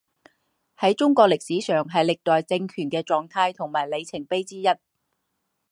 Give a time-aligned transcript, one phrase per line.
[0.81, 4.65] 在中国历史上是历代政权的状态和里程碑之一。